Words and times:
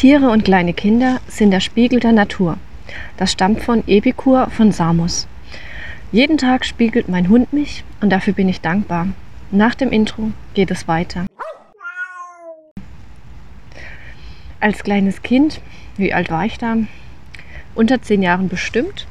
Tiere 0.00 0.30
und 0.30 0.46
kleine 0.46 0.72
Kinder 0.72 1.20
sind 1.28 1.50
der 1.50 1.60
Spiegel 1.60 2.00
der 2.00 2.12
Natur. 2.12 2.56
Das 3.18 3.32
stammt 3.32 3.60
von 3.60 3.86
Epikur 3.86 4.48
von 4.48 4.72
Samos. 4.72 5.26
Jeden 6.10 6.38
Tag 6.38 6.64
spiegelt 6.64 7.10
mein 7.10 7.28
Hund 7.28 7.52
mich 7.52 7.84
und 8.00 8.08
dafür 8.08 8.32
bin 8.32 8.48
ich 8.48 8.62
dankbar. 8.62 9.08
Nach 9.50 9.74
dem 9.74 9.92
Intro 9.92 10.30
geht 10.54 10.70
es 10.70 10.88
weiter. 10.88 11.26
Als 14.58 14.82
kleines 14.84 15.20
Kind, 15.20 15.60
wie 15.98 16.14
alt 16.14 16.30
war 16.30 16.46
ich 16.46 16.56
da? 16.56 16.76
Unter 17.74 18.00
zehn 18.00 18.22
Jahren 18.22 18.48
bestimmt. 18.48 19.06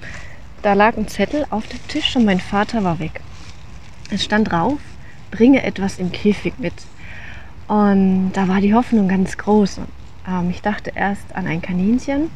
Da 0.63 0.73
lag 0.73 0.97
ein 0.97 1.07
Zettel 1.07 1.45
auf 1.51 1.67
dem 1.67 1.87
Tisch 1.87 2.15
und 2.15 2.25
mein 2.25 2.39
Vater 2.39 2.83
war 2.83 2.97
weg. 2.97 3.21
Es 4.09 4.23
stand 4.23 4.51
drauf, 4.51 4.79
bringe 5.29 5.61
etwas 5.61 5.99
im 5.99 6.11
Käfig 6.11 6.55
mit. 6.57 6.73
Und 7.67 8.31
da 8.33 8.47
war 8.47 8.59
die 8.59 8.73
Hoffnung 8.73 9.07
ganz 9.07 9.37
groß. 9.37 9.81
Ähm, 10.29 10.49
ich 10.49 10.61
dachte 10.61 10.91
erst 10.93 11.35
an 11.35 11.47
ein 11.47 11.61
Kaninchen, 11.61 12.29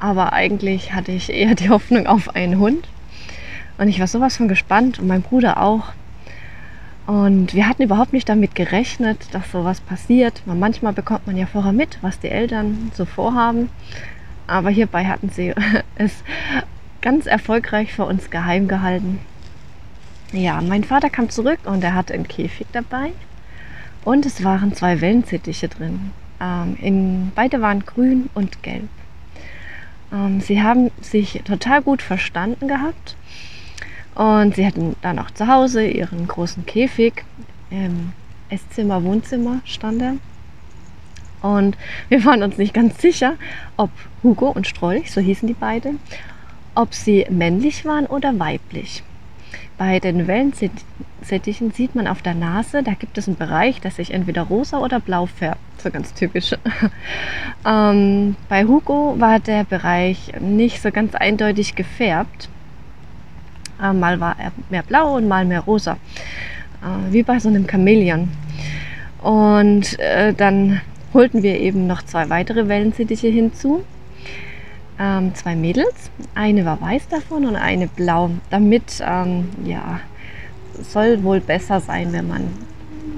aber 0.00 0.32
eigentlich 0.32 0.92
hatte 0.92 1.12
ich 1.12 1.30
eher 1.30 1.54
die 1.54 1.70
Hoffnung 1.70 2.06
auf 2.06 2.34
einen 2.34 2.58
Hund. 2.58 2.88
Und 3.78 3.88
ich 3.88 4.00
war 4.00 4.06
sowas 4.06 4.36
von 4.36 4.48
gespannt 4.48 4.98
und 4.98 5.06
mein 5.06 5.22
Bruder 5.22 5.60
auch. 5.60 5.92
Und 7.06 7.52
wir 7.54 7.68
hatten 7.68 7.82
überhaupt 7.82 8.12
nicht 8.12 8.28
damit 8.28 8.54
gerechnet, 8.54 9.34
dass 9.34 9.50
sowas 9.50 9.80
passiert. 9.80 10.42
Manchmal 10.46 10.92
bekommt 10.92 11.26
man 11.26 11.36
ja 11.36 11.46
vorher 11.46 11.72
mit, 11.72 11.98
was 12.00 12.18
die 12.18 12.28
Eltern 12.28 12.92
so 12.94 13.04
vorhaben. 13.04 13.68
Aber 14.46 14.70
hierbei 14.70 15.04
hatten 15.04 15.28
sie 15.28 15.54
es 15.96 16.22
ganz 17.02 17.26
erfolgreich 17.26 17.92
vor 17.92 18.06
uns 18.06 18.30
geheim 18.30 18.68
gehalten. 18.68 19.20
Ja, 20.32 20.60
mein 20.62 20.84
Vater 20.84 21.10
kam 21.10 21.28
zurück 21.28 21.60
und 21.64 21.84
er 21.84 21.94
hatte 21.94 22.14
einen 22.14 22.26
Käfig 22.26 22.66
dabei. 22.72 23.12
Und 24.04 24.24
es 24.24 24.42
waren 24.42 24.74
zwei 24.74 25.00
Wellensittiche 25.00 25.68
drin. 25.68 26.12
Ähm, 26.40 26.76
in, 26.80 27.32
beide 27.34 27.60
waren 27.60 27.84
grün 27.84 28.28
und 28.34 28.62
gelb. 28.62 28.88
Ähm, 30.12 30.40
sie 30.40 30.62
haben 30.62 30.90
sich 31.00 31.42
total 31.44 31.82
gut 31.82 32.02
verstanden 32.02 32.68
gehabt. 32.68 33.16
Und 34.14 34.54
sie 34.54 34.66
hatten 34.66 34.94
dann 35.02 35.18
auch 35.18 35.30
zu 35.30 35.48
Hause 35.48 35.86
ihren 35.86 36.28
großen 36.28 36.66
Käfig. 36.66 37.24
Im 37.70 38.12
Esszimmer, 38.48 39.02
Wohnzimmer 39.02 39.60
stand 39.64 40.02
er. 40.02 40.16
Und 41.42 41.76
wir 42.08 42.24
waren 42.24 42.42
uns 42.42 42.56
nicht 42.56 42.72
ganz 42.72 43.00
sicher, 43.02 43.34
ob 43.76 43.90
Hugo 44.22 44.48
und 44.48 44.66
Strolch, 44.66 45.12
so 45.12 45.20
hießen 45.20 45.46
die 45.46 45.54
beide, 45.54 45.90
ob 46.74 46.94
sie 46.94 47.26
männlich 47.28 47.84
waren 47.84 48.06
oder 48.06 48.38
weiblich. 48.38 49.02
Bei 49.76 50.00
den 50.00 50.26
Wellensittichen 51.24 51.70
sieht 51.70 51.94
man 51.94 52.06
auf 52.06 52.20
der 52.20 52.34
Nase, 52.34 52.82
da 52.82 52.92
gibt 52.92 53.16
es 53.16 53.26
einen 53.26 53.36
Bereich, 53.36 53.80
der 53.80 53.90
sich 53.90 54.12
entweder 54.12 54.42
rosa 54.42 54.78
oder 54.78 55.00
blau 55.00 55.24
färbt. 55.24 55.58
So 55.78 55.90
ganz 55.90 56.12
typisch. 56.12 56.54
ähm, 57.66 58.36
bei 58.50 58.64
Hugo 58.64 59.14
war 59.18 59.40
der 59.40 59.64
Bereich 59.64 60.32
nicht 60.40 60.82
so 60.82 60.90
ganz 60.90 61.14
eindeutig 61.14 61.74
gefärbt. 61.74 62.50
Äh, 63.82 63.94
mal 63.94 64.20
war 64.20 64.36
er 64.38 64.52
mehr 64.68 64.82
blau 64.82 65.16
und 65.16 65.26
mal 65.26 65.46
mehr 65.46 65.60
rosa. 65.60 65.92
Äh, 66.82 67.12
wie 67.12 67.22
bei 67.22 67.38
so 67.38 67.48
einem 67.48 67.66
Chamäleon. 67.66 68.28
Und 69.22 69.98
äh, 70.00 70.34
dann 70.34 70.82
holten 71.14 71.42
wir 71.42 71.58
eben 71.58 71.86
noch 71.86 72.02
zwei 72.02 72.28
weitere 72.28 72.68
Wellensittiche 72.68 73.28
hinzu 73.28 73.82
ähm, 74.98 75.34
zwei 75.34 75.56
Mädels. 75.56 76.10
Eine 76.34 76.64
war 76.64 76.80
weiß 76.80 77.08
davon 77.08 77.46
und 77.46 77.56
eine 77.56 77.88
blau. 77.88 78.30
Damit, 78.50 79.02
ähm, 79.04 79.48
ja, 79.64 80.00
soll 80.82 81.22
wohl 81.22 81.40
besser 81.40 81.80
sein, 81.80 82.12
wenn 82.12 82.28
man 82.28 82.48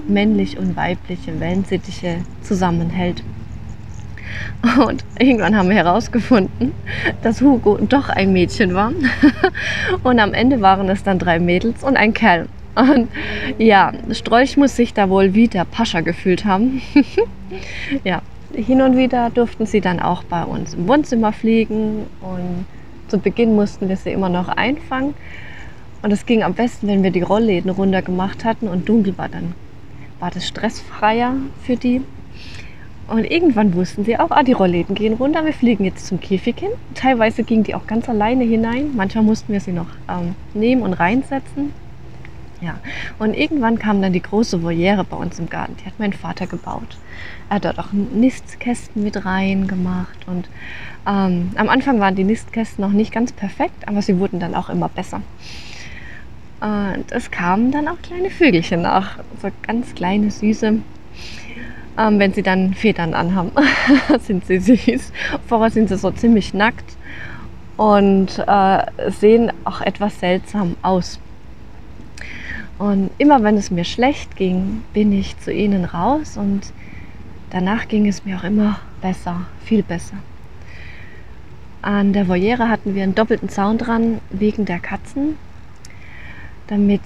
männlich 0.08 0.58
und 0.58 0.76
weibliche 0.76 1.38
Wellensittiche 1.40 2.18
zusammenhält. 2.42 3.22
Und 4.78 5.04
irgendwann 5.18 5.56
haben 5.56 5.68
wir 5.68 5.76
herausgefunden, 5.76 6.72
dass 7.22 7.40
Hugo 7.40 7.78
doch 7.88 8.08
ein 8.08 8.32
Mädchen 8.32 8.74
war. 8.74 8.92
Und 10.02 10.18
am 10.18 10.34
Ende 10.34 10.60
waren 10.60 10.88
es 10.88 11.02
dann 11.02 11.18
drei 11.18 11.38
Mädels 11.38 11.84
und 11.84 11.96
ein 11.96 12.12
Kerl. 12.12 12.48
Und 12.74 13.08
ja, 13.58 13.92
Strolch 14.10 14.56
muss 14.56 14.76
sich 14.76 14.92
da 14.92 15.08
wohl 15.08 15.34
wie 15.34 15.48
der 15.48 15.64
Pascha 15.64 16.00
gefühlt 16.00 16.44
haben. 16.44 16.82
ja, 18.04 18.20
hin 18.54 18.82
und 18.82 18.96
wieder 18.96 19.30
durften 19.30 19.66
sie 19.66 19.80
dann 19.80 20.00
auch 20.00 20.24
bei 20.24 20.42
uns 20.44 20.74
im 20.74 20.86
Wohnzimmer 20.88 21.32
fliegen 21.32 22.06
und 22.20 22.66
zu 23.08 23.18
Beginn 23.18 23.54
mussten 23.54 23.88
wir 23.88 23.96
sie 23.96 24.10
immer 24.10 24.28
noch 24.28 24.48
einfangen. 24.48 25.14
Und 26.06 26.12
es 26.12 26.24
ging 26.24 26.44
am 26.44 26.54
besten, 26.54 26.86
wenn 26.86 27.02
wir 27.02 27.10
die 27.10 27.22
Rollläden 27.22 27.68
runter 27.68 28.00
gemacht 28.00 28.44
hatten 28.44 28.68
und 28.68 28.88
dunkel 28.88 29.18
war, 29.18 29.28
dann 29.28 29.54
war 30.20 30.30
das 30.30 30.46
stressfreier 30.46 31.34
für 31.64 31.74
die. 31.74 32.00
Und 33.08 33.24
irgendwann 33.24 33.74
wussten 33.74 34.04
sie 34.04 34.16
auch, 34.16 34.30
ah, 34.30 34.44
die 34.44 34.52
Rollläden 34.52 34.94
gehen 34.94 35.14
runter, 35.14 35.44
wir 35.44 35.52
fliegen 35.52 35.84
jetzt 35.84 36.06
zum 36.06 36.20
Käfig 36.20 36.60
hin. 36.60 36.70
Teilweise 36.94 37.42
gingen 37.42 37.64
die 37.64 37.74
auch 37.74 37.88
ganz 37.88 38.08
alleine 38.08 38.44
hinein, 38.44 38.92
manchmal 38.94 39.24
mussten 39.24 39.52
wir 39.52 39.58
sie 39.58 39.72
noch 39.72 39.88
ähm, 40.08 40.36
nehmen 40.54 40.82
und 40.82 40.92
reinsetzen. 40.92 41.72
Ja, 42.60 42.78
und 43.18 43.34
irgendwann 43.34 43.76
kam 43.76 44.00
dann 44.00 44.12
die 44.12 44.22
große 44.22 44.62
Voliere 44.62 45.02
bei 45.02 45.16
uns 45.16 45.40
im 45.40 45.50
Garten. 45.50 45.74
Die 45.80 45.86
hat 45.86 45.98
mein 45.98 46.12
Vater 46.12 46.46
gebaut. 46.46 46.98
Er 47.48 47.56
hat 47.56 47.64
dort 47.64 47.80
auch 47.80 47.92
Nistkästen 47.92 49.02
mit 49.02 49.24
rein 49.24 49.66
gemacht. 49.66 50.18
Und 50.28 50.48
ähm, 51.04 51.50
am 51.56 51.68
Anfang 51.68 51.98
waren 51.98 52.14
die 52.14 52.22
Nistkästen 52.22 52.84
noch 52.84 52.92
nicht 52.92 53.10
ganz 53.10 53.32
perfekt, 53.32 53.88
aber 53.88 54.02
sie 54.02 54.20
wurden 54.20 54.38
dann 54.38 54.54
auch 54.54 54.70
immer 54.70 54.88
besser. 54.88 55.20
Und 56.60 57.04
es 57.10 57.30
kamen 57.30 57.70
dann 57.70 57.88
auch 57.88 58.00
kleine 58.02 58.30
Vögelchen 58.30 58.82
nach, 58.82 59.18
so 59.42 59.48
ganz 59.62 59.94
kleine, 59.94 60.30
süße. 60.30 60.78
Ähm, 61.98 62.18
wenn 62.18 62.32
sie 62.32 62.42
dann 62.42 62.74
Federn 62.74 63.14
anhaben, 63.14 63.52
sind 64.20 64.46
sie 64.46 64.58
süß. 64.58 65.12
Vorher 65.46 65.70
sind 65.70 65.88
sie 65.88 65.96
so 65.96 66.10
ziemlich 66.10 66.54
nackt 66.54 66.96
und 67.76 68.42
äh, 68.46 69.10
sehen 69.10 69.52
auch 69.64 69.80
etwas 69.80 70.18
seltsam 70.20 70.76
aus. 70.82 71.18
Und 72.78 73.10
immer 73.18 73.42
wenn 73.42 73.56
es 73.56 73.70
mir 73.70 73.84
schlecht 73.84 74.36
ging, 74.36 74.82
bin 74.92 75.12
ich 75.12 75.38
zu 75.40 75.52
ihnen 75.52 75.84
raus 75.84 76.36
und 76.36 76.72
danach 77.50 77.88
ging 77.88 78.06
es 78.06 78.24
mir 78.24 78.36
auch 78.36 78.44
immer 78.44 78.80
besser, 79.00 79.42
viel 79.64 79.82
besser. 79.82 80.16
An 81.80 82.12
der 82.12 82.28
Voyere 82.28 82.68
hatten 82.68 82.94
wir 82.94 83.02
einen 83.02 83.14
doppelten 83.14 83.48
Zaun 83.48 83.78
dran 83.78 84.20
wegen 84.30 84.64
der 84.66 84.80
Katzen, 84.80 85.36
damit 86.66 87.02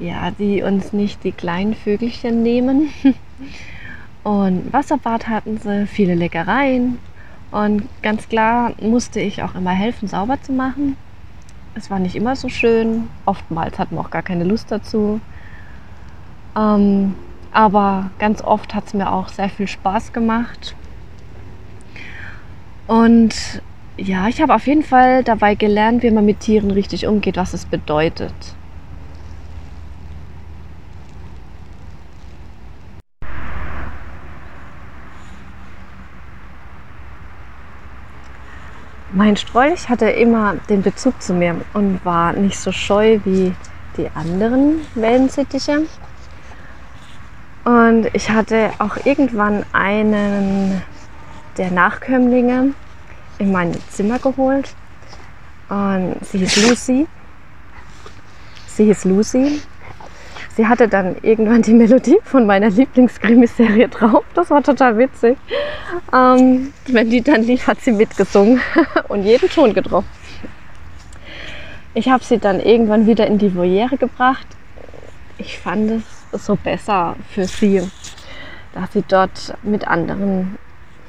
ja, 0.00 0.30
die 0.30 0.62
uns 0.62 0.92
nicht 0.92 1.22
die 1.24 1.32
kleinen 1.32 1.74
Vögelchen 1.74 2.42
nehmen. 2.42 2.88
Und 4.24 4.72
Wasserbad 4.72 5.28
hatten 5.28 5.58
sie, 5.58 5.86
viele 5.86 6.14
Leckereien. 6.14 6.98
Und 7.50 7.88
ganz 8.02 8.28
klar 8.28 8.72
musste 8.80 9.20
ich 9.20 9.42
auch 9.42 9.54
immer 9.54 9.70
helfen, 9.70 10.08
sauber 10.08 10.40
zu 10.42 10.52
machen. 10.52 10.96
Es 11.74 11.90
war 11.90 11.98
nicht 11.98 12.16
immer 12.16 12.36
so 12.36 12.48
schön. 12.48 13.08
Oftmals 13.26 13.78
hatten 13.78 13.94
wir 13.96 14.00
auch 14.00 14.10
gar 14.10 14.22
keine 14.22 14.44
Lust 14.44 14.70
dazu. 14.70 15.20
Ähm, 16.56 17.14
aber 17.52 18.10
ganz 18.18 18.42
oft 18.42 18.74
hat 18.74 18.86
es 18.86 18.94
mir 18.94 19.12
auch 19.12 19.28
sehr 19.28 19.48
viel 19.48 19.68
Spaß 19.68 20.12
gemacht. 20.12 20.74
Und 22.86 23.62
ja, 23.96 24.28
ich 24.28 24.40
habe 24.40 24.54
auf 24.54 24.66
jeden 24.66 24.82
Fall 24.82 25.22
dabei 25.24 25.54
gelernt, 25.54 26.02
wie 26.02 26.10
man 26.10 26.24
mit 26.24 26.40
Tieren 26.40 26.70
richtig 26.70 27.06
umgeht, 27.06 27.36
was 27.36 27.54
es 27.54 27.66
bedeutet. 27.66 28.32
Mein 39.12 39.36
Strolch 39.36 39.88
hatte 39.88 40.08
immer 40.08 40.54
den 40.68 40.82
Bezug 40.82 41.20
zu 41.20 41.34
mir 41.34 41.56
und 41.74 42.04
war 42.04 42.32
nicht 42.32 42.58
so 42.58 42.70
scheu 42.70 43.18
wie 43.24 43.52
die 43.96 44.08
anderen 44.14 44.82
Wellensittiche. 44.94 45.86
Und 47.64 48.06
ich 48.12 48.30
hatte 48.30 48.70
auch 48.78 49.04
irgendwann 49.04 49.64
einen 49.72 50.80
der 51.56 51.72
Nachkömmlinge 51.72 52.72
in 53.38 53.50
mein 53.50 53.76
Zimmer 53.88 54.20
geholt. 54.20 54.74
Und 55.68 56.16
sie 56.22 56.38
hieß 56.38 56.68
Lucy. 56.68 57.08
Sie 58.68 58.84
hieß 58.84 59.06
Lucy 59.06 59.60
sie 60.60 60.66
hatte 60.66 60.88
dann 60.88 61.16
irgendwann 61.22 61.62
die 61.62 61.72
Melodie 61.72 62.18
von 62.22 62.44
meiner 62.44 62.68
Lieblingskrimiserie 62.68 63.88
drauf. 63.88 64.24
Das 64.34 64.50
war 64.50 64.62
total 64.62 64.98
witzig. 64.98 65.38
Ähm, 66.12 66.74
wenn 66.86 67.08
die 67.08 67.22
dann 67.22 67.42
lief, 67.44 67.66
hat 67.66 67.80
sie 67.80 67.92
mitgesungen 67.92 68.60
und 69.08 69.22
jeden 69.22 69.48
Ton 69.48 69.72
getroffen. 69.72 70.08
Ich 71.94 72.10
habe 72.10 72.22
sie 72.22 72.36
dann 72.36 72.60
irgendwann 72.60 73.06
wieder 73.06 73.26
in 73.26 73.38
die 73.38 73.54
Voyere 73.54 73.96
gebracht. 73.96 74.46
Ich 75.38 75.58
fand 75.58 76.02
es 76.32 76.44
so 76.44 76.56
besser 76.56 77.16
für 77.30 77.44
sie, 77.44 77.82
dass 78.74 78.92
sie 78.92 79.02
dort 79.08 79.54
mit 79.62 79.88
anderen 79.88 80.58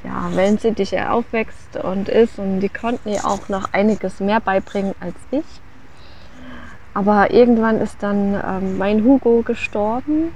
ja, 0.02 0.34
Wellensittiche 0.34 1.10
aufwächst 1.10 1.76
und 1.76 2.08
ist. 2.08 2.38
Und 2.38 2.60
die 2.60 2.70
konnten 2.70 3.10
ihr 3.10 3.26
auch 3.26 3.50
noch 3.50 3.70
einiges 3.74 4.18
mehr 4.18 4.40
beibringen 4.40 4.94
als 4.98 5.14
ich. 5.30 5.44
Aber 6.94 7.30
irgendwann 7.30 7.80
ist 7.80 8.02
dann 8.02 8.34
ähm, 8.34 8.78
mein 8.78 9.04
Hugo 9.04 9.42
gestorben. 9.42 10.34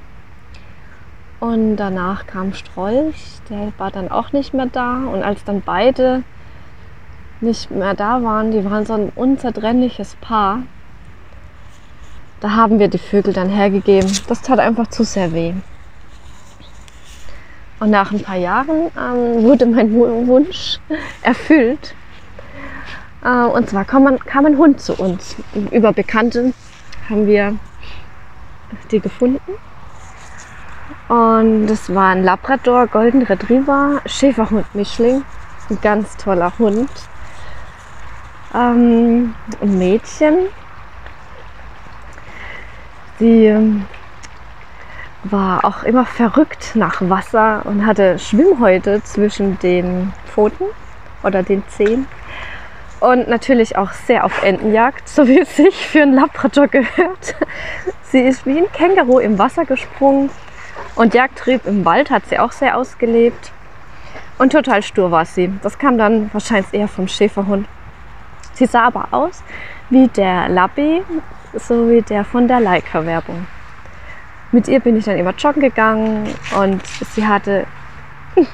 Und 1.39 1.77
danach 1.77 2.27
kam 2.27 2.55
Strolch, 2.55 3.41
der 3.51 3.73
war 3.77 3.91
dann 3.91 4.11
auch 4.11 4.33
nicht 4.33 4.55
mehr 4.55 4.67
da. 4.67 5.05
Und 5.05 5.23
als 5.23 5.45
dann 5.45 5.61
beide 5.61 6.23
nicht 7.41 7.71
mehr 7.71 7.95
da 7.95 8.23
waren, 8.23 8.51
die 8.53 8.65
waren 8.65 8.87
so 8.87 8.95
ein 8.95 9.13
unzertrennliches 9.15 10.17
Paar, 10.17 10.61
da 12.41 12.51
haben 12.53 12.79
wir 12.79 12.89
die 12.89 12.99
Vögel 12.99 13.33
dann 13.33 13.49
hergegeben. 13.49 14.11
Das 14.29 14.43
tat 14.43 14.59
einfach 14.59 14.89
zu 14.89 15.05
sehr 15.05 15.33
weh. 15.33 15.55
Und 17.81 17.91
nach 17.91 18.13
ein 18.13 18.23
paar 18.23 18.37
Jahren 18.37 18.91
ähm, 18.97 19.43
wurde 19.43 19.67
mein 19.67 19.93
Wunsch 19.93 20.79
erfüllt. 21.23 21.95
Äh, 23.25 23.45
und 23.45 23.69
zwar 23.71 23.85
kam, 23.85 24.05
man, 24.05 24.19
kam 24.19 24.47
ein 24.47 24.59
Hund 24.59 24.81
zu 24.81 24.95
uns. 24.95 25.37
Über 25.71 25.93
Bekannte 25.93 26.53
haben 27.09 27.27
wir 27.27 27.57
die 28.91 29.01
gefunden. 29.01 29.55
Und 31.09 31.69
das 31.69 31.95
war 31.95 32.11
ein 32.11 32.25
Labrador, 32.25 32.89
Golden 32.89 33.23
Retriever, 33.23 34.01
Schäferhund 34.07 34.75
Mischling. 34.75 35.25
Ein 35.71 35.81
ganz 35.81 36.17
toller 36.17 36.53
Hund. 36.59 36.91
Ähm, 38.55 39.35
ein 39.61 39.79
Mädchen. 39.79 40.49
Sie 43.19 43.55
war 45.25 45.65
auch 45.65 45.83
immer 45.83 46.05
verrückt 46.05 46.73
nach 46.75 47.01
Wasser 47.01 47.63
und 47.65 47.87
hatte 47.87 48.19
Schwimmhäute 48.19 49.03
zwischen 49.03 49.59
den 49.61 50.13
Pfoten 50.27 50.65
oder 51.23 51.43
den 51.43 51.67
Zehen. 51.69 52.07
Und 53.01 53.29
natürlich 53.29 53.77
auch 53.77 53.93
sehr 53.93 54.25
auf 54.25 54.43
Entenjagd, 54.43 55.09
so 55.09 55.29
wie 55.29 55.41
es 55.41 55.57
sich 55.57 55.87
für 55.87 56.03
einen 56.03 56.15
Labrador 56.15 56.69
gehört. 56.69 57.37
Sie 58.03 58.21
ist 58.21 58.47
wie 58.47 58.59
ein 58.59 58.73
Känguru 58.73 59.19
im 59.19 59.39
Wasser 59.39 59.65
gesprungen 59.65 60.31
und 60.95 61.15
Jagdtrieb 61.15 61.67
im 61.67 61.85
Wald 61.85 62.11
hat 62.11 62.27
sie 62.27 62.39
auch 62.39 62.53
sehr 62.53 62.77
ausgelebt. 62.77 63.53
Und 64.39 64.53
total 64.53 64.83
stur 64.83 65.11
war 65.11 65.25
sie. 65.25 65.53
Das 65.63 65.79
kam 65.79 65.99
dann 65.99 66.31
wahrscheinlich 66.33 66.73
eher 66.73 66.89
vom 66.89 67.09
Schäferhund. 67.09 67.67
Sie 68.55 68.67
sah 68.67 68.85
aber 68.85 69.09
aus 69.11 69.43
wie 69.91 70.09
der 70.09 70.49
Labby, 70.49 71.03
so 71.55 71.89
wie 71.91 72.03
der 72.03 72.25
von 72.25 72.49
der 72.49 72.61
Leica-Werbung 72.61 73.47
mit 74.53 74.69
ihr 74.69 74.81
bin 74.81 74.97
ich 74.97 75.05
dann 75.05 75.19
immer 75.19 75.35
joggen 75.37 75.61
gegangen 75.61 76.35
und 76.59 76.81
sie 76.87 77.27
hatte 77.27 77.67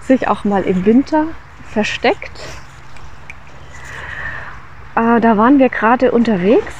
sich 0.00 0.26
auch 0.28 0.44
mal 0.44 0.62
im 0.62 0.84
Winter 0.84 1.26
versteckt. 1.70 2.40
Äh, 4.98 5.20
da 5.20 5.36
waren 5.36 5.58
wir 5.58 5.68
gerade 5.68 6.10
unterwegs. 6.10 6.74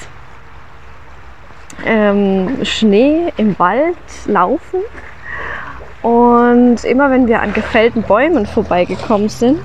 Ähm, 1.87 2.65
Schnee 2.65 3.33
im 3.37 3.57
Wald 3.59 3.97
laufen. 4.27 4.81
Und 6.03 6.85
immer 6.85 7.11
wenn 7.11 7.29
wir 7.29 7.41
an 7.41 7.53
gefällten 7.53 8.03
Bäumen 8.03 8.47
vorbeigekommen 8.47 9.29
sind, 9.29 9.63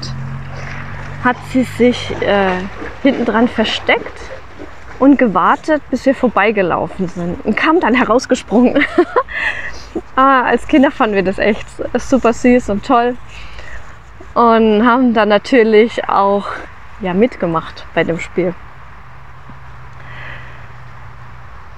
hat 1.24 1.38
sie 1.52 1.64
sich 1.64 2.12
äh, 2.22 2.52
hinten 3.02 3.26
dran 3.26 3.48
versteckt 3.48 4.20
und 5.00 5.18
gewartet, 5.18 5.82
bis 5.90 6.06
wir 6.06 6.14
vorbeigelaufen 6.14 7.08
sind 7.08 7.46
und 7.46 7.56
kam 7.56 7.80
dann 7.80 7.94
herausgesprungen. 7.96 8.84
ah, 10.16 10.42
als 10.44 10.68
Kinder 10.68 10.92
fanden 10.92 11.16
wir 11.16 11.24
das 11.24 11.40
echt 11.40 11.68
super 11.96 12.34
süß 12.34 12.70
und 12.70 12.86
toll 12.86 13.16
und 14.34 14.86
haben 14.86 15.14
dann 15.14 15.30
natürlich 15.30 16.08
auch 16.10 16.48
ja, 17.04 17.14
mitgemacht 17.14 17.86
bei 17.94 18.04
dem 18.04 18.18
Spiel. 18.18 18.56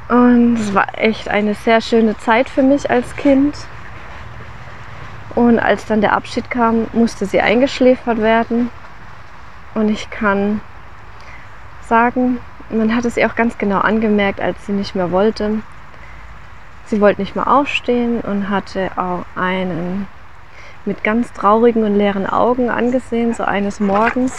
Und 0.08 0.56
es 0.56 0.74
war 0.76 0.88
echt 0.94 1.28
eine 1.30 1.56
sehr 1.56 1.82
schöne 1.82 2.16
Zeit 2.18 2.48
für 2.48 2.62
mich 2.62 2.90
als 2.90 3.16
Kind. 3.16 3.56
Und 5.34 5.60
als 5.60 5.86
dann 5.88 6.00
der 6.00 6.14
Abschied 6.14 6.50
kam, 6.52 6.86
musste 6.94 7.26
sie 7.26 7.42
eingeschläfert 7.42 8.20
werden. 8.20 8.70
Und 9.74 9.90
ich 9.90 10.10
kann 10.12 10.62
sagen, 11.82 12.38
man 12.70 12.96
hat 12.96 13.04
es 13.06 13.18
ihr 13.18 13.28
auch 13.28 13.36
ganz 13.36 13.58
genau 13.58 13.80
angemerkt, 13.80 14.40
als 14.40 14.66
sie 14.68 14.74
nicht 14.74 14.96
mehr 14.96 15.12
wollte. 15.12 15.60
Sie 16.86 17.02
wollte 17.02 17.22
nicht 17.22 17.36
mehr 17.36 17.48
aufstehen 17.48 18.22
und 18.22 18.50
hatte 18.50 18.92
auch 18.96 19.26
einen 19.36 20.08
mit 20.86 21.04
ganz 21.04 21.34
traurigen 21.34 21.84
und 21.84 21.96
leeren 21.96 22.28
Augen 22.28 22.70
angesehen, 22.70 23.34
so 23.34 23.44
eines 23.44 23.80
Morgens. 23.80 24.34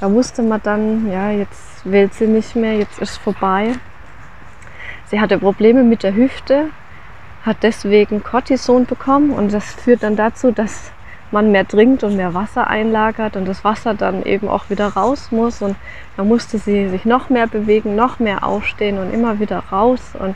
Da 0.00 0.10
wusste 0.12 0.42
man 0.42 0.60
dann, 0.62 1.10
ja, 1.10 1.30
jetzt 1.30 1.84
will 1.84 2.10
sie 2.12 2.26
nicht 2.26 2.56
mehr, 2.56 2.76
jetzt 2.76 2.98
ist 2.98 3.18
vorbei. 3.18 3.72
Sie 5.06 5.20
hatte 5.20 5.38
Probleme 5.38 5.82
mit 5.82 6.02
der 6.02 6.14
Hüfte, 6.14 6.66
hat 7.42 7.58
deswegen 7.62 8.22
Cortison 8.22 8.86
bekommen 8.86 9.30
und 9.30 9.52
das 9.52 9.72
führt 9.72 10.02
dann 10.02 10.16
dazu, 10.16 10.52
dass 10.52 10.92
man 11.32 11.52
mehr 11.52 11.66
trinkt 11.66 12.02
und 12.02 12.16
mehr 12.16 12.34
Wasser 12.34 12.66
einlagert 12.66 13.36
und 13.36 13.46
das 13.46 13.64
Wasser 13.64 13.94
dann 13.94 14.22
eben 14.24 14.48
auch 14.48 14.68
wieder 14.70 14.88
raus 14.88 15.30
muss. 15.30 15.62
Und 15.62 15.76
da 16.16 16.24
musste 16.24 16.58
sie 16.58 16.88
sich 16.88 17.04
noch 17.04 17.30
mehr 17.30 17.46
bewegen, 17.46 17.94
noch 17.94 18.18
mehr 18.18 18.44
aufstehen 18.44 18.98
und 18.98 19.12
immer 19.12 19.38
wieder 19.38 19.62
raus. 19.70 20.00
Und 20.18 20.34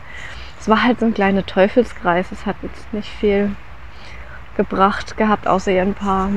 es 0.61 0.69
war 0.69 0.85
halt 0.85 1.01
so 1.01 1.07
ein 1.07 1.15
kleiner 1.15 1.45
Teufelskreis. 1.45 2.31
Es 2.33 2.47
hat 2.47 2.57
jetzt 2.63 2.93
nicht 2.93 3.09
viel 3.09 3.51
gebracht 4.57 5.17
gehabt, 5.17 5.47
außer 5.47 5.73
ihr 5.73 5.83
ein 5.83 5.95
paar, 5.95 6.29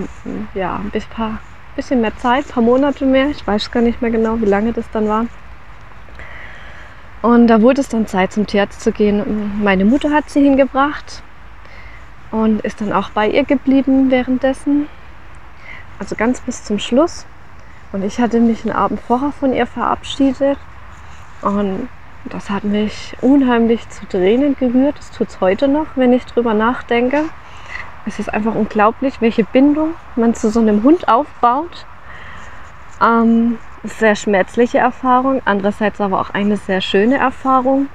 ja, 0.53 0.75
ein 0.75 0.91
paar, 1.09 1.39
bisschen 1.77 2.01
mehr 2.01 2.17
Zeit, 2.17 2.45
ein 2.45 2.51
paar 2.51 2.63
Monate 2.63 3.05
mehr. 3.05 3.29
Ich 3.29 3.45
weiß 3.45 3.71
gar 3.71 3.81
nicht 3.81 4.01
mehr 4.01 4.11
genau, 4.11 4.41
wie 4.41 4.45
lange 4.45 4.73
das 4.73 4.89
dann 4.91 5.07
war. 5.07 5.25
Und 7.21 7.47
da 7.47 7.61
wurde 7.61 7.81
es 7.81 7.89
dann 7.89 8.07
Zeit, 8.07 8.33
zum 8.33 8.45
Tierarzt 8.45 8.81
zu 8.81 8.91
gehen. 8.91 9.61
Meine 9.63 9.85
Mutter 9.85 10.11
hat 10.11 10.29
sie 10.29 10.41
hingebracht 10.41 11.23
und 12.31 12.61
ist 12.61 12.81
dann 12.81 12.91
auch 12.91 13.09
bei 13.11 13.27
ihr 13.27 13.43
geblieben 13.43 14.11
währenddessen. 14.11 14.87
Also 15.99 16.15
ganz 16.15 16.41
bis 16.41 16.63
zum 16.63 16.79
Schluss. 16.79 17.25
Und 17.91 18.03
ich 18.03 18.19
hatte 18.19 18.39
mich 18.39 18.65
einen 18.65 18.75
Abend 18.75 18.99
vorher 18.99 19.31
von 19.31 19.53
ihr 19.53 19.65
verabschiedet. 19.65 20.57
Und 21.41 21.87
das 22.25 22.49
hat 22.49 22.63
mich 22.63 23.15
unheimlich 23.21 23.87
zu 23.89 24.05
Tränen 24.07 24.55
gerührt. 24.57 24.97
Das 24.97 25.11
tut 25.11 25.29
es 25.29 25.41
heute 25.41 25.67
noch, 25.67 25.87
wenn 25.95 26.13
ich 26.13 26.25
drüber 26.25 26.53
nachdenke. 26.53 27.23
Es 28.07 28.19
ist 28.19 28.33
einfach 28.33 28.55
unglaublich, 28.55 29.19
welche 29.19 29.43
Bindung 29.43 29.93
man 30.15 30.33
zu 30.33 30.49
so 30.49 30.61
einem 30.61 30.83
Hund 30.83 31.09
aufbaut. 31.09 31.85
Ähm, 33.05 33.59
sehr 33.83 34.15
schmerzliche 34.15 34.77
Erfahrung, 34.77 35.41
andererseits 35.43 35.99
aber 35.99 36.21
auch 36.21 36.29
eine 36.29 36.55
sehr 36.55 36.79
schöne 36.79 37.17
Erfahrung. 37.17 37.89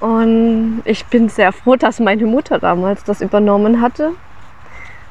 Und 0.00 0.82
ich 0.86 1.04
bin 1.06 1.28
sehr 1.28 1.52
froh, 1.52 1.76
dass 1.76 2.00
meine 2.00 2.24
Mutter 2.24 2.58
damals 2.58 3.04
das 3.04 3.20
übernommen 3.20 3.82
hatte, 3.82 4.12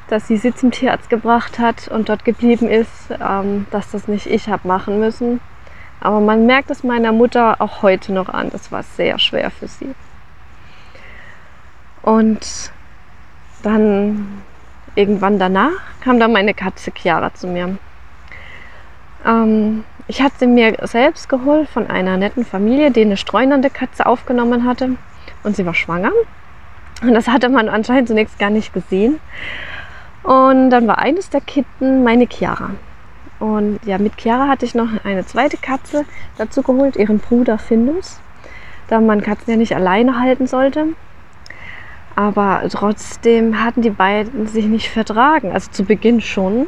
dass 0.10 0.28
sie 0.28 0.38
sie 0.38 0.54
zum 0.54 0.72
Tierarzt 0.72 1.10
gebracht 1.10 1.60
hat 1.60 1.88
und 1.88 2.10
dort 2.10 2.26
geblieben 2.26 2.68
ist, 2.68 3.12
ähm, 3.22 3.68
dass 3.70 3.92
das 3.92 4.08
nicht 4.08 4.26
ich 4.26 4.50
habe 4.50 4.68
machen 4.68 5.00
müssen. 5.00 5.40
Aber 6.00 6.20
man 6.20 6.48
merkt 6.48 6.72
es 6.72 6.84
meiner 6.84 7.12
Mutter 7.12 7.62
auch 7.62 7.84
heute 7.84 8.12
noch 8.12 8.28
an. 8.28 8.50
Das 8.50 8.72
war 8.72 8.82
sehr 8.82 9.20
schwer 9.20 9.52
für 9.52 9.68
sie. 9.68 9.94
Und 12.02 12.72
dann 13.64 14.42
irgendwann 14.96 15.40
danach 15.40 15.72
kam 16.02 16.20
dann 16.20 16.34
meine 16.34 16.54
Katze 16.54 16.92
Chiara 16.92 17.34
zu 17.34 17.48
mir. 17.48 17.78
Ähm, 19.26 19.84
ich 20.08 20.22
hatte 20.22 20.36
sie 20.40 20.48
mir 20.48 20.76
selbst 20.84 21.30
geholt 21.30 21.70
von 21.70 21.90
einer 21.90 22.18
netten 22.18 22.44
Familie, 22.44 22.92
die 22.92 23.02
eine 23.02 23.18
streunernde 23.18 23.70
Katze 23.70 24.06
aufgenommen 24.06 24.66
hatte. 24.66 24.98
Und 25.44 25.56
sie 25.56 25.66
war 25.66 25.74
schwanger. 25.74 26.12
Und 27.02 27.14
das 27.14 27.28
hatte 27.28 27.50
man 27.50 27.70
anscheinend 27.70 28.08
zunächst 28.08 28.38
gar 28.38 28.50
nicht 28.50 28.74
gesehen. 28.74 29.20
Und 30.24 30.70
dann 30.70 30.88
war 30.88 31.00
eines 31.00 31.30
der 31.30 31.42
Kitten 31.42 32.04
meine 32.04 32.28
Chiara. 32.28 32.72
Und 33.40 33.80
ja, 33.86 33.98
mit 33.98 34.18
Chiara 34.18 34.48
hatte 34.48 34.66
ich 34.66 34.76
noch 34.76 34.90
eine 35.04 35.26
zweite 35.26 35.58
Katze 35.58 36.06
dazu 36.38 36.62
geholt, 36.62 36.96
ihren 36.96 37.18
Bruder 37.18 37.58
Findus, 37.58 38.20
da 38.88 39.02
man 39.02 39.22
Katzen 39.22 39.52
ja 39.52 39.58
nicht 39.58 39.76
alleine 39.76 40.20
halten 40.20 40.46
sollte. 40.46 40.90
Aber 42.16 42.64
trotzdem 42.70 43.64
hatten 43.64 43.82
die 43.82 43.90
beiden 43.90 44.48
sich 44.48 44.66
nicht 44.66 44.90
vertragen, 44.90 45.52
also 45.54 45.72
zu 45.72 45.86
Beginn 45.86 46.22
schon 46.22 46.68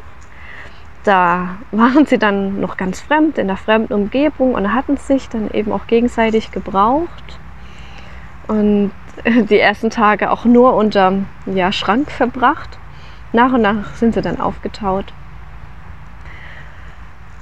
da 1.03 1.57
waren 1.71 2.05
sie 2.05 2.17
dann 2.17 2.59
noch 2.61 2.77
ganz 2.77 3.01
fremd, 3.01 3.37
in 3.37 3.47
der 3.47 3.57
fremden 3.57 3.93
Umgebung 3.93 4.53
und 4.53 4.73
hatten 4.73 4.97
sich 4.97 5.27
dann 5.29 5.51
eben 5.51 5.71
auch 5.71 5.87
gegenseitig 5.87 6.51
gebraucht. 6.51 7.39
Und 8.47 8.91
die 9.49 9.59
ersten 9.59 9.89
Tage 9.89 10.31
auch 10.31 10.45
nur 10.45 10.75
unter 10.75 11.13
ja, 11.45 11.71
Schrank 11.71 12.09
verbracht. 12.09 12.77
Nach 13.33 13.51
und 13.51 13.61
nach 13.61 13.95
sind 13.95 14.13
sie 14.13 14.21
dann 14.21 14.39
aufgetaut. 14.39 15.05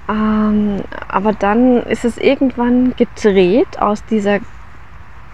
Ähm, 0.09 0.81
aber 1.07 1.33
dann 1.33 1.83
ist 1.83 2.05
es 2.05 2.17
irgendwann 2.17 2.95
gedreht 2.95 3.79
aus 3.79 4.03
dieser 4.05 4.39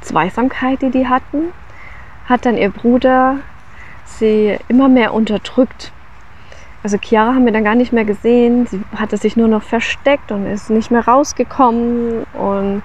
Zweisamkeit, 0.02 0.82
die 0.82 0.90
die 0.90 1.08
hatten, 1.08 1.54
hat 2.28 2.46
dann 2.46 2.58
ihr 2.58 2.70
Bruder 2.70 3.38
sie 4.06 4.58
immer 4.68 4.90
mehr 4.90 5.14
unterdrückt 5.14 5.92
also 6.88 6.98
Chiara 6.98 7.34
haben 7.34 7.46
wir 7.46 7.52
dann 7.52 7.66
gar 7.66 7.76
nicht 7.76 7.92
mehr 7.92 8.06
gesehen. 8.06 8.66
Sie 8.66 8.82
hatte 8.96 9.18
sich 9.18 9.36
nur 9.36 9.50
noch 9.50 9.64
versteckt 9.64 10.32
und 10.32 10.46
ist 10.46 10.70
nicht 10.70 10.90
mehr 10.90 11.06
rausgekommen. 11.06 12.24
Und 12.34 12.82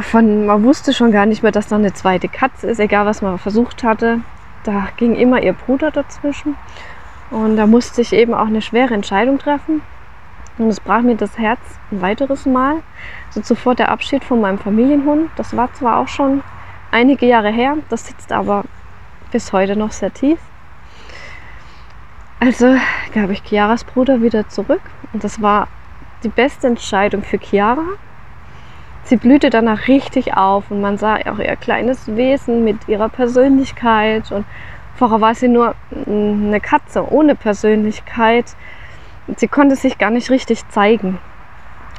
von, 0.00 0.46
man 0.46 0.62
wusste 0.62 0.92
schon 0.92 1.10
gar 1.10 1.26
nicht 1.26 1.42
mehr, 1.42 1.50
dass 1.50 1.66
da 1.66 1.74
eine 1.74 1.92
zweite 1.92 2.28
Katze 2.28 2.68
ist, 2.68 2.78
egal 2.78 3.06
was 3.06 3.20
man 3.20 3.38
versucht 3.38 3.82
hatte. 3.82 4.20
Da 4.62 4.88
ging 4.96 5.16
immer 5.16 5.42
ihr 5.42 5.54
Bruder 5.54 5.90
dazwischen. 5.90 6.56
Und 7.30 7.56
da 7.56 7.66
musste 7.66 8.02
ich 8.02 8.12
eben 8.12 8.34
auch 8.34 8.46
eine 8.46 8.62
schwere 8.62 8.94
Entscheidung 8.94 9.38
treffen. 9.38 9.82
Und 10.58 10.68
es 10.68 10.78
brach 10.78 11.00
mir 11.00 11.16
das 11.16 11.38
Herz 11.38 11.58
ein 11.90 12.00
weiteres 12.02 12.46
Mal. 12.46 12.76
So 13.30 13.40
zuvor 13.40 13.74
der 13.74 13.90
Abschied 13.90 14.22
von 14.22 14.40
meinem 14.40 14.58
Familienhund. 14.58 15.30
Das 15.34 15.56
war 15.56 15.72
zwar 15.72 15.98
auch 15.98 16.08
schon 16.08 16.42
einige 16.92 17.26
Jahre 17.26 17.50
her, 17.50 17.78
das 17.88 18.06
sitzt 18.06 18.30
aber 18.30 18.64
bis 19.32 19.52
heute 19.52 19.74
noch 19.76 19.90
sehr 19.90 20.12
tief. 20.12 20.38
Also 22.38 22.76
gab 23.14 23.30
ich 23.30 23.42
Chiaras 23.42 23.84
Bruder 23.84 24.20
wieder 24.20 24.48
zurück 24.48 24.82
und 25.12 25.24
das 25.24 25.42
war 25.42 25.68
die 26.22 26.28
beste 26.28 26.66
Entscheidung 26.66 27.22
für 27.22 27.38
Chiara. 27.38 27.84
Sie 29.04 29.16
blühte 29.16 29.50
danach 29.50 29.88
richtig 29.88 30.36
auf 30.36 30.70
und 30.70 30.80
man 30.80 30.96
sah 30.98 31.16
auch 31.16 31.38
ihr 31.38 31.56
kleines 31.56 32.14
Wesen 32.14 32.62
mit 32.62 32.88
ihrer 32.88 33.08
Persönlichkeit 33.08 34.30
und 34.30 34.44
vorher 34.96 35.20
war 35.20 35.34
sie 35.34 35.48
nur 35.48 35.74
eine 36.06 36.60
Katze 36.60 37.10
ohne 37.10 37.34
Persönlichkeit. 37.34 38.56
Sie 39.36 39.48
konnte 39.48 39.76
sich 39.76 39.98
gar 39.98 40.10
nicht 40.10 40.30
richtig 40.30 40.68
zeigen. 40.68 41.18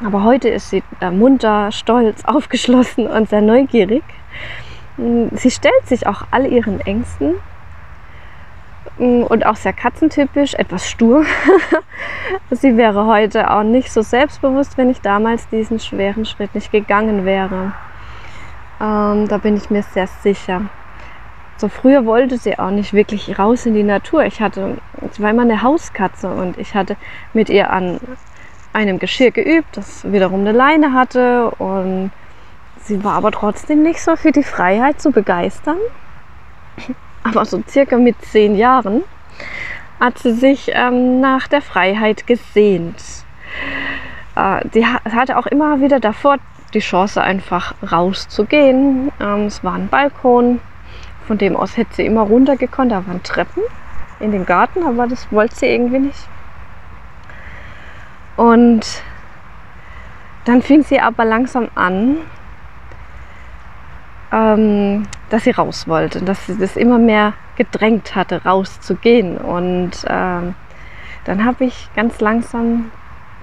Aber 0.03 0.23
heute 0.23 0.49
ist 0.49 0.69
sie 0.69 0.83
munter, 1.11 1.71
stolz, 1.71 2.23
aufgeschlossen 2.25 3.07
und 3.07 3.29
sehr 3.29 3.41
neugierig. 3.41 4.03
Sie 4.97 5.51
stellt 5.51 5.87
sich 5.87 6.05
auch 6.05 6.23
all 6.31 6.45
ihren 6.45 6.79
Ängsten 6.81 7.33
und 8.97 9.45
auch 9.45 9.55
sehr 9.55 9.73
katzentypisch, 9.73 10.53
etwas 10.53 10.87
stur. 10.87 11.25
Sie 12.51 12.77
wäre 12.77 13.07
heute 13.07 13.49
auch 13.49 13.63
nicht 13.63 13.91
so 13.91 14.01
selbstbewusst, 14.01 14.77
wenn 14.77 14.89
ich 14.89 15.01
damals 15.01 15.47
diesen 15.49 15.79
schweren 15.79 16.25
Schritt 16.25 16.53
nicht 16.53 16.71
gegangen 16.71 17.25
wäre. 17.25 17.73
Ähm, 18.79 19.27
da 19.27 19.37
bin 19.37 19.57
ich 19.57 19.69
mir 19.71 19.81
sehr 19.81 20.07
sicher. 20.07 20.61
So 21.57 21.69
früher 21.69 22.05
wollte 22.05 22.37
sie 22.37 22.59
auch 22.59 22.71
nicht 22.71 22.93
wirklich 22.93 23.39
raus 23.39 23.65
in 23.65 23.73
die 23.73 23.83
Natur. 23.83 24.25
Ich 24.25 24.41
hatte, 24.41 24.77
sie 25.11 25.23
war 25.23 25.31
immer 25.31 25.43
eine 25.43 25.63
Hauskatze 25.63 26.29
und 26.29 26.57
ich 26.57 26.75
hatte 26.75 26.97
mit 27.33 27.49
ihr 27.49 27.71
an 27.71 27.99
einem 28.73 28.99
Geschirr 28.99 29.31
geübt, 29.31 29.77
das 29.77 30.11
wiederum 30.11 30.41
eine 30.41 30.51
Leine 30.51 30.93
hatte 30.93 31.51
und 31.51 32.11
sie 32.83 33.03
war 33.03 33.13
aber 33.13 33.31
trotzdem 33.31 33.83
nicht 33.83 34.01
so 34.01 34.15
für 34.15 34.31
die 34.31 34.43
Freiheit 34.43 35.01
zu 35.01 35.11
begeistern 35.11 35.77
aber 37.23 37.45
so 37.45 37.61
circa 37.67 37.97
mit 37.97 38.21
zehn 38.21 38.55
Jahren, 38.55 39.03
hat 39.99 40.19
sie 40.19 40.33
sich 40.33 40.71
ähm, 40.73 41.21
nach 41.21 41.47
der 41.47 41.61
Freiheit 41.61 42.27
gesehnt. 42.27 43.01
Äh, 44.35 44.67
die 44.69 44.85
hatte 44.85 45.37
auch 45.37 45.47
immer 45.47 45.79
wieder 45.79 45.99
davor 45.99 46.37
die 46.73 46.79
Chance, 46.79 47.21
einfach 47.21 47.73
rauszugehen. 47.91 49.11
Ähm, 49.19 49.45
es 49.45 49.63
war 49.63 49.73
ein 49.73 49.87
Balkon, 49.87 50.59
von 51.27 51.37
dem 51.37 51.55
aus 51.55 51.77
hätte 51.77 51.95
sie 51.95 52.05
immer 52.05 52.21
runtergekonnt. 52.21 52.91
Da 52.91 53.07
waren 53.07 53.23
Treppen 53.23 53.63
in 54.19 54.31
den 54.31 54.45
Garten, 54.45 54.83
aber 54.83 55.07
das 55.07 55.31
wollte 55.31 55.55
sie 55.55 55.67
irgendwie 55.67 55.99
nicht. 55.99 56.27
Und 58.35 58.81
dann 60.45 60.61
fing 60.61 60.83
sie 60.83 60.99
aber 60.99 61.23
langsam 61.23 61.69
an, 61.75 62.17
ähm, 64.33 65.03
dass 65.29 65.43
sie 65.43 65.51
raus 65.51 65.87
wollte, 65.87 66.21
dass 66.21 66.47
sie 66.47 66.57
das 66.57 66.75
immer 66.75 66.97
mehr 66.97 67.33
gedrängt 67.55 68.15
hatte, 68.15 68.43
rauszugehen. 68.43 69.37
Und 69.37 69.91
ähm, 70.07 70.55
dann 71.25 71.45
habe 71.45 71.65
ich 71.65 71.89
ganz 71.95 72.19
langsam 72.19 72.91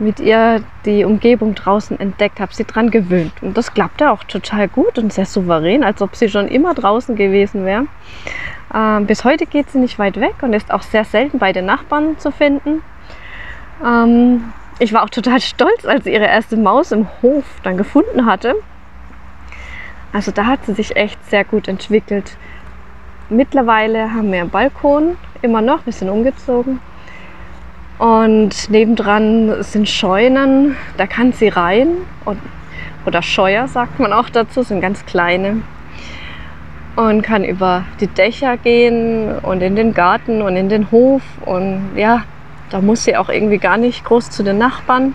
mit 0.00 0.18
ihr 0.18 0.62
die 0.86 1.04
Umgebung 1.04 1.54
draußen 1.54 2.00
entdeckt, 2.00 2.40
habe 2.40 2.54
sie 2.54 2.64
dran 2.64 2.90
gewöhnt. 2.90 3.34
Und 3.42 3.56
das 3.56 3.72
klappte 3.72 4.10
auch 4.10 4.24
total 4.24 4.66
gut 4.66 4.98
und 4.98 5.12
sehr 5.12 5.26
souverän, 5.26 5.84
als 5.84 6.02
ob 6.02 6.16
sie 6.16 6.28
schon 6.28 6.48
immer 6.48 6.74
draußen 6.74 7.14
gewesen 7.14 7.64
wäre. 7.64 7.86
Ähm, 8.74 9.06
bis 9.06 9.24
heute 9.24 9.46
geht 9.46 9.70
sie 9.70 9.78
nicht 9.78 9.98
weit 9.98 10.18
weg 10.18 10.36
und 10.42 10.54
ist 10.54 10.72
auch 10.72 10.82
sehr 10.82 11.04
selten 11.04 11.38
bei 11.38 11.52
den 11.52 11.66
Nachbarn 11.66 12.18
zu 12.18 12.32
finden. 12.32 12.82
Ähm, 13.84 14.52
ich 14.78 14.92
war 14.92 15.04
auch 15.04 15.10
total 15.10 15.40
stolz, 15.40 15.84
als 15.84 16.04
sie 16.04 16.14
ihre 16.14 16.26
erste 16.26 16.56
Maus 16.56 16.90
im 16.90 17.06
Hof 17.22 17.44
dann 17.62 17.76
gefunden 17.76 18.24
hatte. 18.24 18.56
Also 20.12 20.32
da 20.32 20.46
hat 20.46 20.66
sie 20.66 20.74
sich 20.74 20.96
echt 20.96 21.18
sehr 21.30 21.44
gut 21.44 21.68
entwickelt. 21.68 22.36
Mittlerweile 23.28 24.12
haben 24.12 24.32
wir 24.32 24.40
einen 24.40 24.50
Balkon, 24.50 25.16
immer 25.40 25.60
noch, 25.60 25.86
wir 25.86 25.92
sind 25.92 26.10
umgezogen. 26.10 26.80
Und 27.98 28.70
nebendran 28.70 29.62
sind 29.62 29.88
Scheunen, 29.88 30.76
da 30.96 31.06
kann 31.06 31.32
sie 31.32 31.48
rein. 31.48 31.88
oder 33.06 33.22
Scheuer 33.22 33.68
sagt 33.68 34.00
man 34.00 34.12
auch 34.12 34.30
dazu, 34.30 34.62
sind 34.62 34.80
ganz 34.80 35.06
kleine. 35.06 35.62
Und 36.96 37.22
kann 37.22 37.44
über 37.44 37.84
die 38.00 38.08
Dächer 38.08 38.56
gehen 38.56 39.38
und 39.38 39.62
in 39.62 39.76
den 39.76 39.94
Garten 39.94 40.42
und 40.42 40.56
in 40.56 40.68
den 40.68 40.90
Hof. 40.90 41.22
Und 41.44 41.92
ja, 41.94 42.24
da 42.70 42.80
muss 42.80 43.04
sie 43.04 43.16
auch 43.16 43.28
irgendwie 43.28 43.58
gar 43.58 43.76
nicht 43.76 44.04
groß 44.04 44.30
zu 44.30 44.42
den 44.42 44.58
Nachbarn. 44.58 45.14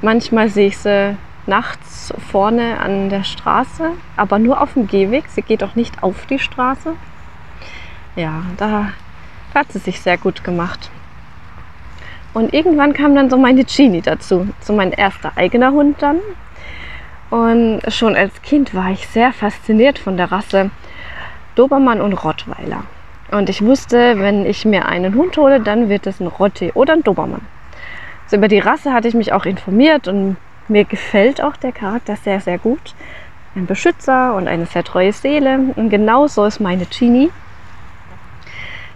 Manchmal 0.00 0.48
sehe 0.48 0.68
ich 0.68 0.78
sie 0.78 1.16
nachts 1.46 2.12
vorne 2.30 2.78
an 2.80 3.08
der 3.08 3.24
Straße, 3.24 3.92
aber 4.16 4.38
nur 4.38 4.60
auf 4.60 4.74
dem 4.74 4.86
Gehweg. 4.86 5.24
Sie 5.28 5.42
geht 5.42 5.64
auch 5.64 5.74
nicht 5.74 6.02
auf 6.02 6.26
die 6.26 6.38
Straße. 6.38 6.94
Ja, 8.16 8.42
da, 8.56 8.90
hat 9.54 9.72
sie 9.72 9.78
sich 9.78 10.00
sehr 10.00 10.18
gut 10.18 10.44
gemacht. 10.44 10.90
Und 12.32 12.54
irgendwann 12.54 12.92
kam 12.92 13.14
dann 13.14 13.30
so 13.30 13.36
meine 13.36 13.64
Genie 13.64 14.02
dazu, 14.02 14.48
so 14.60 14.72
mein 14.72 14.92
erster 14.92 15.32
eigener 15.36 15.72
Hund 15.72 15.96
dann. 16.00 16.18
Und 17.30 17.80
schon 17.88 18.16
als 18.16 18.42
Kind 18.42 18.74
war 18.74 18.90
ich 18.90 19.06
sehr 19.08 19.32
fasziniert 19.32 19.98
von 19.98 20.16
der 20.16 20.30
Rasse 20.30 20.70
Dobermann 21.54 22.00
und 22.00 22.12
Rottweiler. 22.12 22.84
Und 23.30 23.48
ich 23.48 23.62
wusste, 23.62 24.18
wenn 24.18 24.46
ich 24.46 24.64
mir 24.64 24.86
einen 24.86 25.14
Hund 25.14 25.36
hole, 25.36 25.60
dann 25.60 25.88
wird 25.88 26.06
es 26.06 26.20
ein 26.20 26.26
Rotti 26.26 26.72
oder 26.74 26.94
ein 26.94 27.02
Dobermann. 27.02 27.42
So 28.26 28.36
über 28.36 28.48
die 28.48 28.58
Rasse 28.58 28.92
hatte 28.92 29.08
ich 29.08 29.14
mich 29.14 29.32
auch 29.32 29.44
informiert 29.44 30.08
und 30.08 30.36
mir 30.70 30.84
gefällt 30.84 31.42
auch 31.42 31.56
der 31.56 31.72
Charakter 31.72 32.16
sehr, 32.16 32.40
sehr 32.40 32.58
gut. 32.58 32.94
Ein 33.54 33.66
Beschützer 33.66 34.34
und 34.34 34.48
eine 34.48 34.66
sehr 34.66 34.84
treue 34.84 35.12
Seele. 35.12 35.58
Und 35.76 35.90
genau 35.90 36.28
so 36.28 36.44
ist 36.44 36.60
meine 36.60 36.86
Genie. 36.86 37.30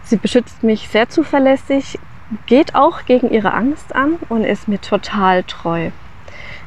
Sie 0.05 0.17
beschützt 0.17 0.63
mich 0.63 0.89
sehr 0.89 1.09
zuverlässig, 1.09 1.99
geht 2.47 2.75
auch 2.75 3.05
gegen 3.05 3.31
ihre 3.31 3.53
Angst 3.53 3.95
an 3.95 4.17
und 4.29 4.45
ist 4.45 4.69
mir 4.69 4.81
total 4.81 5.43
treu. 5.45 5.91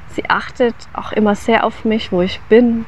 Sie 0.09 0.29
achtet 0.29 0.75
auch 0.93 1.11
immer 1.11 1.35
sehr 1.35 1.63
auf 1.63 1.85
mich, 1.85 2.11
wo 2.11 2.21
ich 2.21 2.39
bin. 2.49 2.85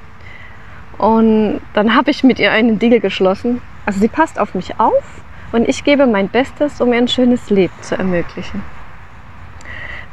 Und 0.97 1.61
dann 1.73 1.95
habe 1.95 2.11
ich 2.11 2.23
mit 2.23 2.39
ihr 2.39 2.51
einen 2.51 2.79
Deal 2.79 2.99
geschlossen. 2.99 3.61
Also 3.85 3.99
sie 3.99 4.07
passt 4.07 4.39
auf 4.39 4.55
mich 4.55 4.79
auf 4.79 5.21
und 5.51 5.69
ich 5.69 5.83
gebe 5.83 6.07
mein 6.07 6.27
Bestes, 6.27 6.81
um 6.81 6.91
ihr 6.91 6.99
ein 6.99 7.07
schönes 7.07 7.49
Leben 7.49 7.73
zu 7.81 7.95
ermöglichen. 7.95 8.61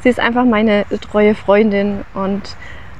Sie 0.01 0.09
ist 0.09 0.19
einfach 0.19 0.45
meine 0.45 0.85
treue 1.01 1.35
Freundin 1.35 2.05
und 2.13 2.55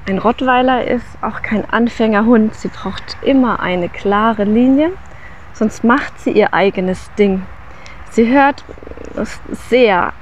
ein 0.08 0.18
Rottweiler 0.18 0.86
ist 0.86 1.06
auch 1.22 1.42
kein 1.42 1.70
Anfängerhund. 1.70 2.56
Sie 2.56 2.70
braucht 2.70 3.18
immer 3.22 3.60
eine 3.60 3.90
klare 3.90 4.46
Linie, 4.46 4.92
sonst 5.54 5.84
macht 5.84 6.20
sie 6.20 6.32
ihr 6.32 6.54
eigenes 6.54 7.12
Ding. 7.16 7.44
Sie 8.10 8.30
hört 8.30 8.64
sehr, 9.70 10.14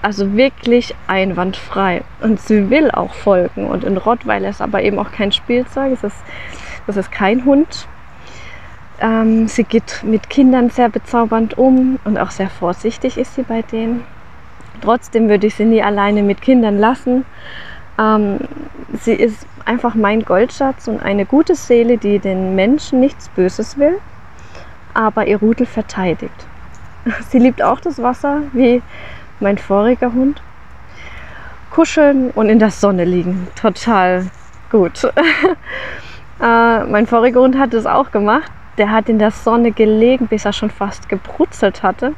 also 0.00 0.36
wirklich 0.36 0.94
einwandfrei 1.06 2.02
und 2.20 2.40
sie 2.40 2.70
will 2.70 2.90
auch 2.90 3.14
folgen. 3.14 3.66
Und 3.66 3.84
ein 3.84 3.96
Rottweiler 3.96 4.48
ist 4.48 4.62
aber 4.62 4.82
eben 4.82 4.98
auch 4.98 5.12
kein 5.12 5.32
Spielzeug, 5.32 5.92
es 5.92 6.04
ist, 6.04 6.16
das 6.86 6.96
ist 6.96 7.10
kein 7.10 7.44
Hund. 7.44 7.88
Ähm, 9.00 9.48
sie 9.48 9.64
geht 9.64 10.02
mit 10.02 10.30
Kindern 10.30 10.70
sehr 10.70 10.88
bezaubernd 10.88 11.58
um 11.58 11.98
und 12.04 12.16
auch 12.16 12.30
sehr 12.30 12.48
vorsichtig 12.48 13.18
ist 13.18 13.34
sie 13.34 13.42
bei 13.42 13.62
denen. 13.62 14.04
Trotzdem 14.80 15.28
würde 15.28 15.46
ich 15.46 15.54
sie 15.54 15.64
nie 15.64 15.82
alleine 15.82 16.22
mit 16.22 16.40
Kindern 16.40 16.78
lassen. 16.78 17.24
Ähm, 17.98 18.38
sie 19.00 19.14
ist 19.14 19.46
einfach 19.64 19.94
mein 19.94 20.22
Goldschatz 20.22 20.88
und 20.88 21.02
eine 21.02 21.26
gute 21.26 21.54
Seele, 21.54 21.98
die 21.98 22.18
den 22.18 22.54
Menschen 22.54 23.00
nichts 23.00 23.28
Böses 23.30 23.78
will, 23.78 23.98
aber 24.94 25.26
ihr 25.26 25.38
Rudel 25.38 25.66
verteidigt. 25.66 26.46
Sie 27.28 27.38
liebt 27.38 27.62
auch 27.62 27.80
das 27.80 28.02
Wasser, 28.02 28.42
wie 28.52 28.82
mein 29.40 29.58
voriger 29.58 30.12
Hund. 30.12 30.42
Kuscheln 31.70 32.30
und 32.30 32.48
in 32.48 32.58
der 32.58 32.70
Sonne 32.70 33.04
liegen, 33.04 33.48
total 33.60 34.26
gut. 34.70 35.04
äh, 36.42 36.84
mein 36.84 37.06
voriger 37.06 37.40
Hund 37.40 37.58
hat 37.58 37.74
es 37.74 37.86
auch 37.86 38.10
gemacht. 38.10 38.50
Der 38.78 38.90
hat 38.90 39.08
in 39.08 39.18
der 39.18 39.30
Sonne 39.30 39.72
gelegen, 39.72 40.26
bis 40.26 40.44
er 40.44 40.52
schon 40.52 40.70
fast 40.70 41.08
gebrutzelt 41.08 41.82
hatte. 41.82 42.14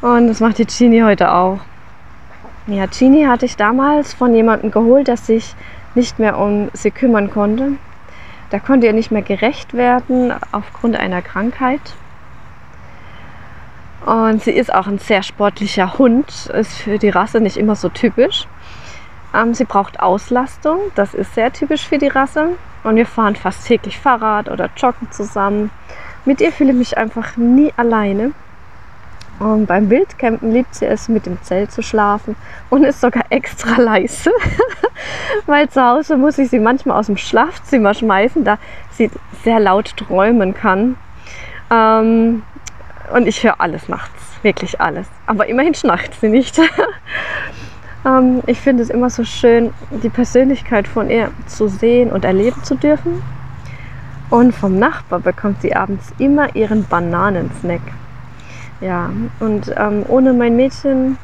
Und 0.00 0.28
das 0.28 0.40
macht 0.40 0.58
die 0.58 0.66
Genie 0.66 1.02
heute 1.02 1.32
auch. 1.32 1.60
Ja, 2.66 2.86
Genie 2.86 3.26
hatte 3.26 3.46
ich 3.46 3.56
damals 3.56 4.14
von 4.14 4.34
jemandem 4.34 4.70
geholt, 4.70 5.08
der 5.08 5.16
sich 5.16 5.54
nicht 5.94 6.18
mehr 6.18 6.38
um 6.38 6.70
sie 6.72 6.90
kümmern 6.90 7.30
konnte. 7.30 7.72
Da 8.50 8.58
konnte 8.58 8.86
ihr 8.86 8.92
nicht 8.92 9.10
mehr 9.10 9.22
gerecht 9.22 9.74
werden 9.74 10.32
aufgrund 10.52 10.96
einer 10.96 11.20
Krankheit. 11.20 11.80
Und 14.06 14.42
sie 14.42 14.52
ist 14.52 14.72
auch 14.74 14.86
ein 14.86 14.98
sehr 14.98 15.22
sportlicher 15.22 15.98
Hund, 15.98 16.46
ist 16.46 16.78
für 16.78 16.98
die 16.98 17.10
Rasse 17.10 17.40
nicht 17.40 17.58
immer 17.58 17.76
so 17.76 17.90
typisch. 17.90 18.48
Ähm, 19.34 19.52
sie 19.52 19.64
braucht 19.64 20.00
Auslastung, 20.00 20.78
das 20.94 21.12
ist 21.12 21.34
sehr 21.34 21.52
typisch 21.52 21.86
für 21.86 21.98
die 21.98 22.08
Rasse. 22.08 22.56
Und 22.82 22.96
wir 22.96 23.06
fahren 23.06 23.36
fast 23.36 23.66
täglich 23.66 23.98
Fahrrad 23.98 24.48
oder 24.48 24.70
joggen 24.76 25.10
zusammen. 25.10 25.70
Mit 26.24 26.40
ihr 26.40 26.50
fühle 26.50 26.70
ich 26.70 26.76
mich 26.76 26.98
einfach 26.98 27.36
nie 27.36 27.72
alleine. 27.76 28.32
Und 29.40 29.64
beim 29.64 29.88
Wildcampen 29.88 30.52
liebt 30.52 30.74
sie 30.74 30.84
es, 30.84 31.08
mit 31.08 31.24
dem 31.24 31.42
Zelt 31.42 31.72
zu 31.72 31.80
schlafen 31.82 32.36
und 32.68 32.84
ist 32.84 33.00
sogar 33.00 33.24
extra 33.30 33.80
leise, 33.80 34.30
weil 35.46 35.66
zu 35.70 35.82
Hause 35.82 36.18
muss 36.18 36.36
ich 36.36 36.50
sie 36.50 36.58
manchmal 36.58 36.98
aus 36.98 37.06
dem 37.06 37.16
Schlafzimmer 37.16 37.94
schmeißen, 37.94 38.44
da 38.44 38.58
sie 38.90 39.10
sehr 39.42 39.58
laut 39.58 39.96
träumen 39.96 40.52
kann. 40.52 40.96
Ähm, 41.70 42.42
und 43.14 43.26
ich 43.26 43.42
höre 43.42 43.58
alles 43.58 43.88
nachts, 43.88 44.12
wirklich 44.42 44.78
alles. 44.78 45.06
Aber 45.26 45.46
immerhin 45.46 45.74
schnarcht 45.74 46.20
sie 46.20 46.28
nicht. 46.28 46.60
ähm, 48.06 48.42
ich 48.46 48.60
finde 48.60 48.82
es 48.82 48.90
immer 48.90 49.08
so 49.08 49.24
schön, 49.24 49.72
die 50.02 50.10
Persönlichkeit 50.10 50.86
von 50.86 51.08
ihr 51.08 51.30
zu 51.46 51.66
sehen 51.66 52.12
und 52.12 52.26
erleben 52.26 52.62
zu 52.62 52.74
dürfen. 52.74 53.22
Und 54.28 54.54
vom 54.54 54.78
Nachbar 54.78 55.20
bekommt 55.20 55.62
sie 55.62 55.74
abends 55.74 56.12
immer 56.18 56.54
ihren 56.54 56.84
Bananensnack. 56.86 57.80
Ja, 58.80 59.10
und 59.40 59.74
ähm, 59.76 60.04
ohne 60.08 60.32
mein 60.32 60.56
Mädchen 60.56 61.18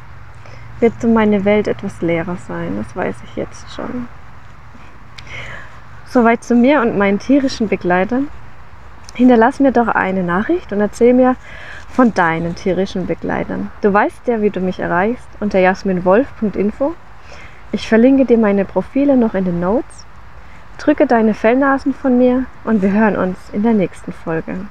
wird 0.81 1.01
so 1.01 1.09
meine 1.09 1.45
Welt 1.45 1.69
etwas 1.69 2.03
leerer 2.03 2.37
sein. 2.37 2.77
Das 2.77 2.95
weiß 2.95 3.17
ich 3.25 3.37
jetzt 3.37 3.75
schon. 3.75 4.09
Soweit 6.07 6.45
zu 6.45 6.55
mir 6.55 6.81
und 6.83 6.99
meinen 6.99 7.19
tierischen 7.19 7.69
Begleitern. 7.69 8.29
Hinterlass 9.15 9.61
mir 9.61 9.73
doch 9.73 9.89
eine 9.89 10.23
Nachricht 10.23 10.73
und 10.73 10.81
erzähl 10.81 11.15
mir 11.15 11.37
von 11.89 12.13
deinen 12.13 12.55
tierischen 12.55 13.07
Begleitern. 13.07 13.71
Du 13.81 13.93
weißt 13.93 14.27
ja, 14.27 14.43
wie 14.43 14.51
du 14.51 14.61
mich 14.61 14.79
erreichst 14.79 15.27
unter 15.41 15.59
jasminwolf.info. 15.59 16.95
Ich 17.73 17.89
verlinke 17.89 18.27
dir 18.27 18.39
meine 18.39 18.67
Profile 18.67 19.17
noch 19.17 19.35
in 19.35 19.47
den 19.47 19.61
Notes. 19.61 20.05
Drücke 20.79 21.07
deine 21.07 21.33
Fellnasen 21.33 21.95
von 21.95 22.19
mir 22.19 22.45
und 22.65 22.83
wir 22.83 22.93
hören 22.93 23.17
uns 23.17 23.39
in 23.53 23.63
der 23.63 23.73
nächsten 23.73 24.13
Folge. 24.13 24.67